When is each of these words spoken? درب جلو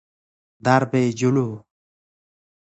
درب 0.65 0.93
جلو 1.19 1.47